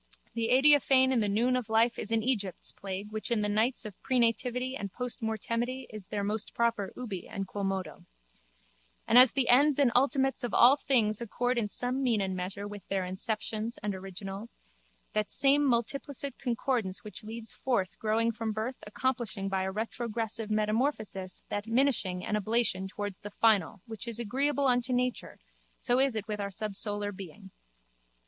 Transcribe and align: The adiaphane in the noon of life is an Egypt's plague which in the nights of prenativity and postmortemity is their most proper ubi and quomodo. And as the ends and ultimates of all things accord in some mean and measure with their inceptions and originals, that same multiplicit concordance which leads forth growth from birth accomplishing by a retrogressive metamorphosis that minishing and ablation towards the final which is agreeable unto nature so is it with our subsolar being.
The 0.33 0.49
adiaphane 0.49 1.11
in 1.11 1.19
the 1.19 1.29
noon 1.29 1.55
of 1.55 1.69
life 1.69 1.99
is 1.99 2.11
an 2.11 2.23
Egypt's 2.23 2.71
plague 2.71 3.11
which 3.11 3.29
in 3.29 3.41
the 3.41 3.47
nights 3.47 3.85
of 3.85 3.93
prenativity 4.01 4.75
and 4.75 4.91
postmortemity 4.91 5.85
is 5.91 6.07
their 6.07 6.23
most 6.23 6.55
proper 6.55 6.91
ubi 6.97 7.27
and 7.27 7.47
quomodo. 7.47 8.03
And 9.07 9.19
as 9.19 9.33
the 9.33 9.47
ends 9.47 9.77
and 9.77 9.91
ultimates 9.95 10.43
of 10.43 10.55
all 10.55 10.75
things 10.75 11.21
accord 11.21 11.55
in 11.59 11.67
some 11.67 12.01
mean 12.01 12.19
and 12.19 12.35
measure 12.35 12.67
with 12.67 12.81
their 12.87 13.03
inceptions 13.03 13.77
and 13.83 13.93
originals, 13.93 14.57
that 15.13 15.29
same 15.29 15.63
multiplicit 15.67 16.33
concordance 16.39 17.03
which 17.03 17.23
leads 17.23 17.53
forth 17.53 17.99
growth 17.99 18.35
from 18.35 18.53
birth 18.53 18.77
accomplishing 18.87 19.49
by 19.49 19.61
a 19.61 19.71
retrogressive 19.71 20.49
metamorphosis 20.49 21.43
that 21.49 21.65
minishing 21.67 22.23
and 22.25 22.35
ablation 22.35 22.89
towards 22.89 23.19
the 23.19 23.29
final 23.29 23.81
which 23.85 24.07
is 24.07 24.19
agreeable 24.19 24.65
unto 24.65 24.93
nature 24.93 25.37
so 25.79 25.99
is 25.99 26.15
it 26.15 26.27
with 26.27 26.41
our 26.41 26.49
subsolar 26.49 27.15
being. 27.15 27.51